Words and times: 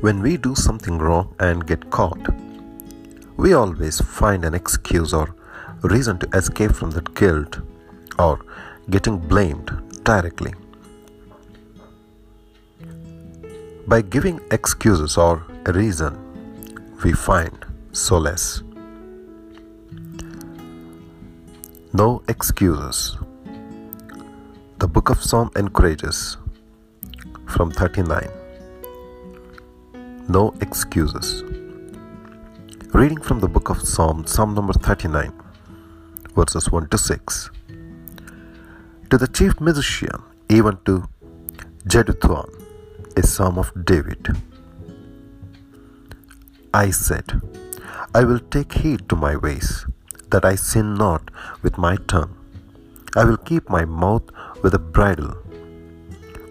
When 0.00 0.22
we 0.22 0.38
do 0.38 0.54
something 0.54 0.96
wrong 0.96 1.34
and 1.38 1.66
get 1.66 1.90
caught, 1.90 2.26
we 3.36 3.52
always 3.52 4.00
find 4.00 4.46
an 4.46 4.54
excuse 4.54 5.12
or 5.12 5.34
reason 5.82 6.18
to 6.20 6.28
escape 6.32 6.72
from 6.72 6.92
that 6.92 7.14
guilt 7.14 7.58
or 8.18 8.40
getting 8.88 9.18
blamed 9.18 9.70
directly. 10.02 10.54
By 13.86 14.00
giving 14.00 14.40
excuses 14.50 15.18
or 15.18 15.44
a 15.66 15.72
reason, 15.74 16.16
we 17.04 17.12
find 17.12 17.66
solace. 17.92 18.62
No 21.92 22.22
excuses. 22.26 23.18
The 24.78 24.88
book 24.88 25.10
of 25.10 25.22
Psalm 25.22 25.50
encourages 25.56 26.38
from 27.46 27.70
39. 27.70 28.39
No 30.30 30.54
excuses. 30.60 31.42
Reading 32.94 33.20
from 33.20 33.40
the 33.40 33.48
book 33.48 33.68
of 33.68 33.80
Psalm, 33.82 34.24
Psalm 34.28 34.54
number 34.54 34.72
39, 34.72 35.32
verses 36.36 36.70
1 36.70 36.86
to 36.90 36.98
6. 36.98 37.50
To 39.10 39.18
the 39.18 39.26
chief 39.26 39.60
musician, 39.60 40.22
even 40.48 40.78
to 40.84 41.08
Jeduthun, 41.88 42.48
a 43.16 43.26
psalm 43.26 43.58
of 43.58 43.72
David. 43.84 44.28
I 46.72 46.90
said, 46.90 47.40
I 48.14 48.22
will 48.22 48.38
take 48.38 48.72
heed 48.74 49.08
to 49.08 49.16
my 49.16 49.34
ways, 49.34 49.84
that 50.30 50.44
I 50.44 50.54
sin 50.54 50.94
not 50.94 51.32
with 51.62 51.76
my 51.76 51.96
tongue. 52.06 52.36
I 53.16 53.24
will 53.24 53.36
keep 53.36 53.68
my 53.68 53.84
mouth 53.84 54.30
with 54.62 54.74
a 54.74 54.78
bridle, 54.78 55.34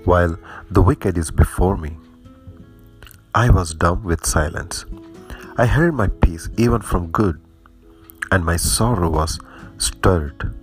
while 0.04 0.38
the 0.70 0.82
wicked 0.82 1.18
is 1.18 1.32
before 1.32 1.78
me. 1.78 1.96
I 3.40 3.50
was 3.50 3.74
dumb 3.74 4.04
with 4.04 4.26
silence. 4.26 4.86
I 5.56 5.66
held 5.74 5.94
my 5.94 6.08
peace 6.24 6.50
even 6.58 6.82
from 6.82 7.12
good, 7.20 7.40
and 8.32 8.44
my 8.46 8.58
sorrow 8.58 9.10
was 9.10 9.40
stirred. 9.78 10.54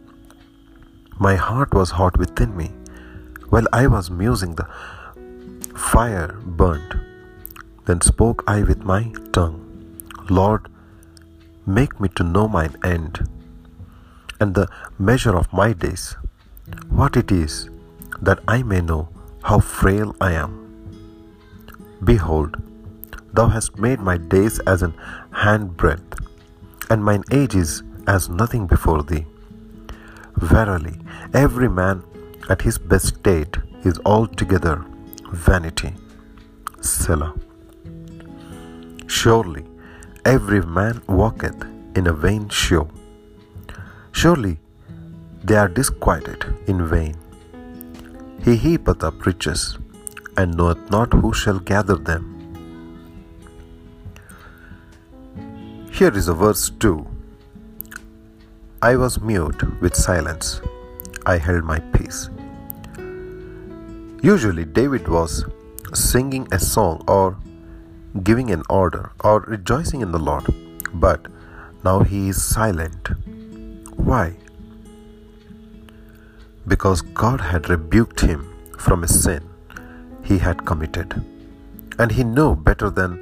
My 1.19 1.37
heart 1.37 1.73
was 1.73 1.93
hot 1.93 2.19
within 2.19 2.55
me, 2.55 2.67
while 3.49 3.67
I 3.73 3.87
was 3.87 4.11
musing, 4.11 4.57
the 4.57 4.67
fire 5.75 6.35
burned. 6.45 7.01
Then 7.87 8.03
spoke 8.03 8.45
I 8.47 8.63
with 8.63 8.85
my 8.93 9.01
tongue, 9.33 9.59
Lord, 10.29 10.69
make 11.65 11.99
me 11.99 12.11
to 12.17 12.25
know 12.35 12.47
mine 12.47 12.77
end, 12.85 13.27
and 14.39 14.55
the 14.55 14.69
measure 14.99 15.35
of 15.35 15.51
my 15.63 15.73
days, 15.73 16.15
what 16.91 17.17
it 17.17 17.33
is, 17.33 17.71
that 18.21 18.41
I 18.47 18.63
may 18.63 18.83
know 18.83 19.09
how 19.45 19.61
frail 19.61 20.15
I 20.21 20.33
am. 20.33 20.66
Behold, 22.05 22.57
thou 23.33 23.49
hast 23.49 23.79
made 23.79 24.01
my 24.01 24.17
days 24.17 24.59
as 24.61 24.83
an 24.83 24.95
handbreadth, 25.33 26.19
and 26.91 27.05
mine 27.05 27.25
age 27.31 27.55
is 27.55 27.83
as 28.07 28.29
nothing 28.29 28.67
before 28.67 29.03
thee. 29.03 29.27
Verily, 30.37 30.99
every 31.35 31.69
man 31.69 32.03
at 32.49 32.63
his 32.63 32.79
best 32.79 33.07
state 33.17 33.57
is 33.85 33.99
altogether 34.05 34.85
vanity. 35.33 35.95
Selah. 36.81 37.35
Surely 39.07 39.65
every 40.25 40.61
man 40.61 41.03
walketh 41.09 41.65
in 41.97 42.07
a 42.07 42.13
vain 42.13 42.49
show. 42.49 42.89
Surely 44.13 44.59
they 45.43 45.57
are 45.57 45.69
disquieted 45.69 46.45
in 46.67 46.87
vain. 46.87 47.17
He 48.45 48.57
heapeth 48.57 49.03
up 49.03 49.25
riches, 49.25 49.79
and 50.37 50.57
knoweth 50.57 50.91
not 50.91 51.13
who 51.13 51.33
shall 51.33 51.59
gather 51.59 51.97
them. 51.97 52.25
Here 55.91 56.15
is 56.15 56.29
a 56.29 56.35
verse 56.35 56.71
2. 56.71 57.07
I 58.83 58.97
was 58.97 59.21
mute 59.21 59.63
with 59.81 59.97
silence. 59.97 60.61
I 61.25 61.39
held 61.39 61.65
my 61.65 61.79
peace. 61.81 62.29
Usually, 64.23 64.65
David 64.65 65.09
was 65.09 65.45
singing 65.95 66.47
a 66.53 66.59
song 66.59 67.03
or 67.09 67.39
giving 68.23 68.51
an 68.51 68.63
order 68.69 69.13
or 69.21 69.41
rejoicing 69.41 70.03
in 70.03 70.13
the 70.13 70.19
Lord, 70.19 70.47
but 70.93 71.27
now 71.85 72.01
he 72.01 72.29
is 72.29 72.43
silent. 72.43 73.09
Why? 73.97 74.37
Because 76.67 77.01
God 77.01 77.41
had 77.41 77.71
rebuked 77.71 78.21
him 78.21 78.53
from 78.79 79.05
a 79.05 79.09
sin 79.09 79.49
he 80.29 80.39
had 80.39 80.65
committed, 80.71 81.15
and 81.99 82.11
he 82.11 82.25
knew 82.25 82.55
better 82.69 82.91
than 82.91 83.13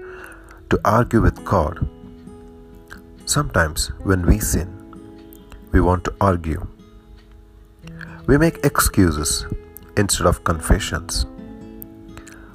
to 0.70 0.81
argue 0.84 1.20
with 1.20 1.44
God. 1.44 1.87
Sometimes 3.26 3.88
when 4.10 4.25
we 4.31 4.38
sin, 4.38 4.70
we 5.72 5.81
want 5.81 6.04
to 6.04 6.15
argue. 6.20 6.66
We 8.26 8.38
make 8.38 8.65
excuses 8.65 9.47
instead 9.97 10.26
of 10.26 10.44
confessions. 10.44 11.26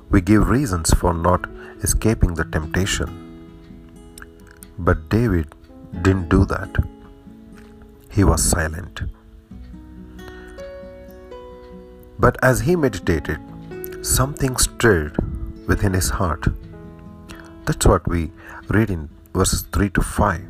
We 0.10 0.22
give 0.22 0.50
reasons 0.50 0.92
for 1.02 1.14
not 1.14 1.48
escaping 1.84 2.34
the 2.34 2.46
temptation. 2.46 3.10
But 4.80 5.10
David 5.10 5.54
didn't 6.02 6.30
do 6.30 6.46
that. 6.46 6.72
He 8.10 8.24
was 8.24 8.44
silent. 8.44 9.02
But 12.18 12.38
as 12.42 12.62
he 12.62 12.76
meditated, 12.76 13.40
something 14.02 14.56
stirred 14.58 15.18
within 15.68 15.94
his 15.94 16.10
heart. 16.10 16.48
That's 17.66 17.86
what 17.86 18.08
we 18.08 18.32
read 18.70 18.90
in 18.90 19.10
verses 19.34 19.64
3 19.74 19.90
to 19.92 20.02
5. 20.02 20.42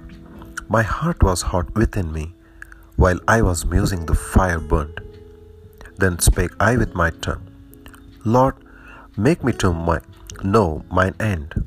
My 0.70 0.84
heart 0.84 1.24
was 1.24 1.42
hot 1.42 1.74
within 1.76 2.14
me 2.14 2.36
while 2.96 3.20
I 3.28 3.42
was 3.42 3.66
musing, 3.66 4.06
the 4.06 4.14
fire 4.14 4.60
burned. 4.60 5.02
Then 5.98 6.20
spake 6.20 6.52
I 6.60 6.78
with 6.78 6.94
my 6.94 7.10
tongue, 7.10 7.50
Lord, 8.24 8.56
make 9.18 9.44
me 9.44 9.52
to 9.54 9.74
my, 9.74 10.00
know 10.44 10.86
mine 10.92 11.16
end, 11.20 11.66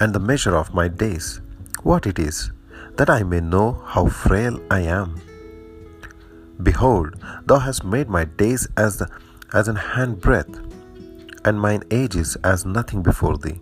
and 0.00 0.14
the 0.14 0.20
measure 0.20 0.56
of 0.56 0.74
my 0.74 0.88
days, 0.88 1.40
what 1.82 2.06
it 2.06 2.18
is, 2.18 2.50
that 2.96 3.10
I 3.10 3.22
may 3.22 3.40
know 3.40 3.82
how 3.84 4.06
frail 4.06 4.60
I 4.70 4.80
am. 4.80 5.20
Behold, 6.62 7.14
thou 7.44 7.58
hast 7.58 7.84
made 7.84 8.08
my 8.08 8.24
days 8.24 8.66
as 8.76 8.96
the 8.96 9.08
as 9.52 9.68
an 9.68 9.76
handbreadth, 9.76 10.58
and 11.44 11.60
mine 11.60 11.82
ages 11.90 12.36
as 12.42 12.64
nothing 12.64 13.02
before 13.02 13.38
thee. 13.38 13.60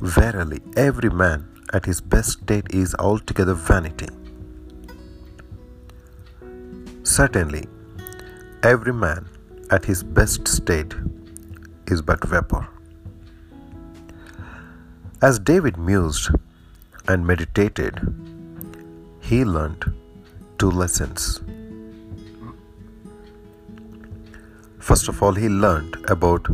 Verily, 0.00 0.60
every 0.76 1.10
man 1.10 1.48
at 1.72 1.86
his 1.86 2.00
best 2.00 2.40
state 2.42 2.66
is 2.70 2.94
altogether 2.98 3.54
vanity. 3.54 4.08
Certainly, 7.04 7.66
every 8.62 8.92
man 8.92 9.28
at 9.70 9.84
his 9.84 10.02
best 10.02 10.46
state 10.46 10.94
is 11.86 12.02
but 12.02 12.24
vapor. 12.24 12.68
As 15.22 15.38
David 15.38 15.76
mused 15.76 16.30
and 17.08 17.26
meditated, 17.26 18.00
he 19.20 19.44
learned 19.44 19.84
two 20.58 20.70
lessons. 20.70 21.40
First 24.82 25.06
of 25.08 25.22
all, 25.22 25.32
he 25.32 25.48
learned 25.48 25.96
about 26.08 26.48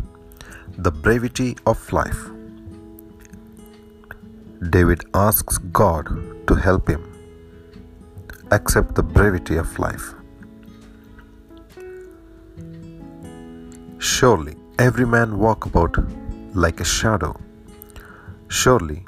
the 0.77 0.91
brevity 0.91 1.57
of 1.65 1.91
life. 1.91 2.19
David 4.69 5.03
asks 5.15 5.57
God 5.57 6.07
to 6.45 6.53
help 6.53 6.87
him 6.87 7.03
accept 8.51 8.93
the 8.93 9.01
brevity 9.01 9.55
of 9.55 9.79
life. 9.79 10.13
Surely 13.97 14.55
every 14.77 15.07
man 15.07 15.39
walk 15.39 15.65
about 15.65 15.97
like 16.53 16.79
a 16.79 16.85
shadow. 16.85 17.35
Surely 18.47 19.05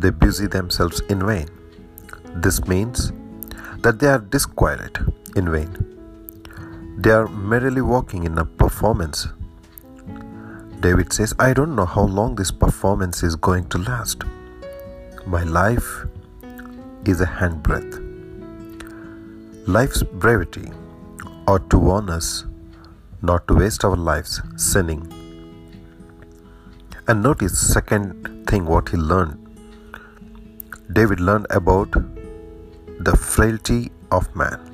they 0.00 0.10
busy 0.10 0.46
themselves 0.46 1.00
in 1.08 1.26
vain. 1.26 1.48
This 2.34 2.66
means 2.66 3.10
that 3.78 4.00
they 4.00 4.06
are 4.06 4.18
disquieted 4.18 4.98
in 5.34 5.50
vain. 5.50 5.97
They 7.00 7.10
are 7.10 7.28
merely 7.28 7.80
walking 7.80 8.24
in 8.24 8.36
a 8.38 8.44
performance. 8.44 9.28
David 10.80 11.12
says, 11.12 11.32
I 11.38 11.52
don't 11.52 11.76
know 11.76 11.84
how 11.84 12.02
long 12.02 12.34
this 12.34 12.50
performance 12.50 13.22
is 13.22 13.36
going 13.36 13.68
to 13.68 13.78
last. 13.78 14.24
My 15.24 15.44
life 15.44 16.06
is 17.04 17.20
a 17.20 17.26
handbreadth. 17.26 18.04
Life's 19.68 20.02
brevity 20.02 20.72
ought 21.46 21.70
to 21.70 21.78
warn 21.78 22.10
us 22.10 22.46
not 23.22 23.46
to 23.46 23.54
waste 23.54 23.84
our 23.84 23.94
lives 23.94 24.40
sinning. 24.56 25.02
And 27.06 27.22
notice 27.22 27.56
second 27.56 28.48
thing 28.48 28.64
what 28.64 28.88
he 28.88 28.96
learned. 28.96 29.38
David 30.92 31.20
learned 31.20 31.46
about 31.50 31.92
the 31.92 33.16
frailty 33.16 33.92
of 34.10 34.34
man. 34.34 34.67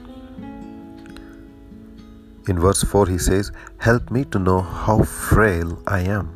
In 2.46 2.58
verse 2.58 2.82
4 2.85 3.06
he 3.06 3.19
says, 3.26 3.52
"Help 3.88 4.11
me 4.11 4.25
to 4.32 4.38
know 4.38 4.61
how 4.61 4.96
frail 5.02 5.70
I 5.87 6.00
am." 6.17 6.26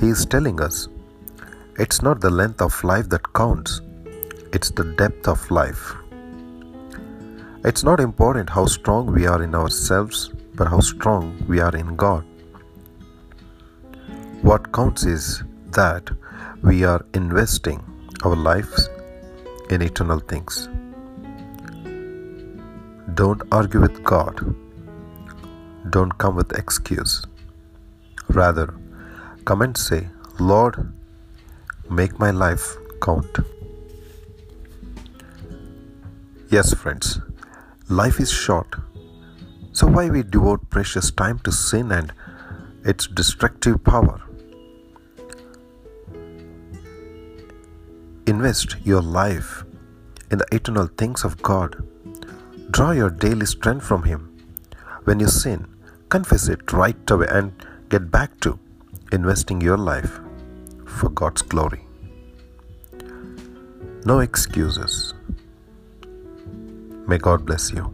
He 0.00 0.08
is 0.14 0.24
telling 0.34 0.60
us 0.66 0.88
it's 1.84 2.00
not 2.06 2.20
the 2.20 2.32
length 2.40 2.60
of 2.66 2.82
life 2.90 3.08
that 3.14 3.32
counts, 3.32 3.80
it's 4.56 4.70
the 4.70 4.84
depth 5.02 5.26
of 5.32 5.50
life. 5.50 5.84
It's 7.68 7.84
not 7.88 8.00
important 8.00 8.50
how 8.56 8.66
strong 8.66 9.06
we 9.16 9.26
are 9.26 9.42
in 9.46 9.54
ourselves, 9.60 10.18
but 10.58 10.68
how 10.74 10.80
strong 10.80 11.24
we 11.48 11.60
are 11.66 11.74
in 11.82 11.96
God. 11.96 12.24
What 14.50 14.70
counts 14.78 15.04
is 15.04 15.42
that 15.78 16.12
we 16.62 16.84
are 16.84 17.02
investing 17.14 17.80
our 18.24 18.36
lives 18.50 18.90
in 19.70 19.86
eternal 19.88 20.20
things. 20.32 20.68
Don't 23.22 23.42
argue 23.60 23.80
with 23.86 24.04
God. 24.12 24.44
Don't 25.90 26.16
come 26.18 26.36
with 26.36 26.52
excuse. 26.58 27.24
Rather, 28.28 28.74
come 29.44 29.62
and 29.62 29.76
say, 29.76 30.08
Lord, 30.38 30.92
make 31.90 32.18
my 32.18 32.30
life 32.30 32.76
count. 33.02 33.38
Yes, 36.48 36.72
friends, 36.72 37.20
life 37.88 38.18
is 38.18 38.30
short. 38.30 38.76
So 39.72 39.86
why 39.86 40.08
we 40.08 40.22
devote 40.22 40.70
precious 40.70 41.10
time 41.10 41.38
to 41.40 41.52
sin 41.52 41.92
and 41.92 42.12
its 42.84 43.06
destructive 43.06 43.82
power? 43.84 44.22
Invest 48.26 48.76
your 48.84 49.02
life 49.02 49.64
in 50.30 50.38
the 50.38 50.46
eternal 50.50 50.86
things 50.86 51.24
of 51.24 51.42
God. 51.42 51.86
Draw 52.70 52.92
your 52.92 53.10
daily 53.10 53.46
strength 53.46 53.84
from 53.84 54.04
Him. 54.04 54.30
When 55.04 55.20
you 55.20 55.28
sin, 55.28 55.66
confess 56.14 56.48
it 56.48 56.72
right 56.72 57.10
away 57.10 57.26
and 57.28 57.66
get 57.88 58.08
back 58.08 58.38
to 58.38 58.56
investing 59.10 59.60
your 59.60 59.76
life 59.76 60.20
for 60.86 61.08
God's 61.08 61.42
glory. 61.42 61.80
No 64.04 64.20
excuses. 64.20 65.12
May 67.08 67.18
God 67.18 67.44
bless 67.44 67.72
you. 67.72 67.92